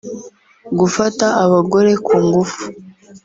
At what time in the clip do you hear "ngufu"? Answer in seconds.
2.25-2.63